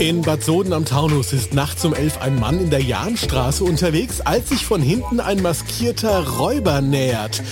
[0.00, 4.20] In Bad Soden am Taunus ist nachts um elf ein Mann in der Jahnstraße unterwegs,
[4.20, 7.42] als sich von hinten ein maskierter Räuber nähert.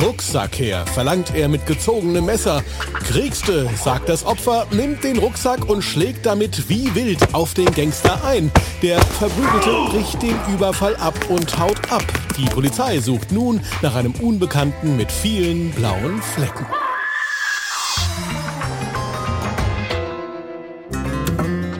[0.00, 2.62] Rucksack her, verlangt er mit gezogenem Messer.
[3.06, 8.24] Kriegste, sagt das Opfer, nimmt den Rucksack und schlägt damit wie wild auf den Gangster
[8.24, 8.50] ein.
[8.82, 12.04] Der Verprügelte bricht den Überfall ab und haut ab.
[12.38, 16.66] Die Polizei sucht nun nach einem Unbekannten mit vielen blauen Flecken.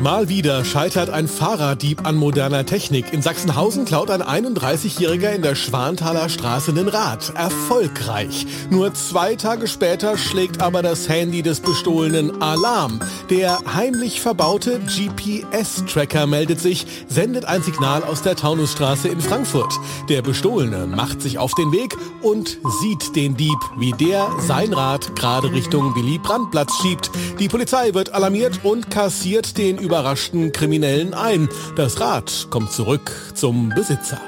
[0.00, 3.12] Mal wieder scheitert ein Fahrraddieb an moderner Technik.
[3.12, 7.32] In Sachsenhausen klaut ein 31-Jähriger in der Schwanthaler Straße den Rad.
[7.34, 8.46] Erfolgreich.
[8.70, 13.00] Nur zwei Tage später schlägt aber das Handy des Bestohlenen Alarm.
[13.28, 19.74] Der heimlich verbaute GPS-Tracker meldet sich, sendet ein Signal aus der Taunusstraße in Frankfurt.
[20.08, 25.16] Der Bestohlene macht sich auf den Weg und sieht den Dieb, wie der sein Rad
[25.16, 27.10] gerade Richtung Willy Brandtplatz schiebt.
[27.40, 31.48] Die Polizei wird alarmiert und kassiert den überraschten Kriminellen ein.
[31.74, 34.20] Das Rad kommt zurück zum Besitzer.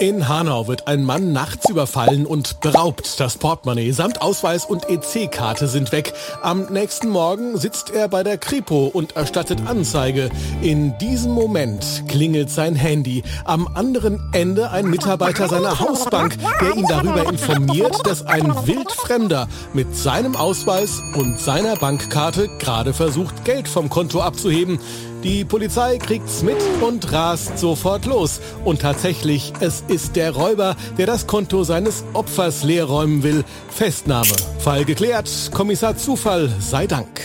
[0.00, 3.18] In Hanau wird ein Mann nachts überfallen und beraubt.
[3.18, 6.12] Das Portemonnaie samt Ausweis und EC-Karte sind weg.
[6.40, 10.30] Am nächsten Morgen sitzt er bei der Kripo und erstattet Anzeige.
[10.62, 13.24] In diesem Moment klingelt sein Handy.
[13.44, 19.96] Am anderen Ende ein Mitarbeiter seiner Hausbank, der ihn darüber informiert, dass ein Wildfremder mit
[19.96, 24.78] seinem Ausweis und seiner Bankkarte gerade versucht, Geld vom Konto abzuheben.
[25.24, 28.40] Die Polizei kriegt's mit und rast sofort los.
[28.64, 33.44] Und tatsächlich, es ist der Räuber, der das Konto seines Opfers leerräumen will.
[33.68, 34.32] Festnahme.
[34.58, 35.28] Fall geklärt.
[35.52, 37.20] Kommissar Zufall sei Dank.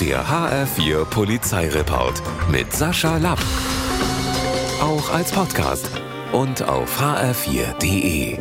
[0.00, 3.40] Der HR4 Polizeireport mit Sascha Lapp.
[4.82, 5.90] Auch als Podcast
[6.32, 8.38] und auf hr4.de.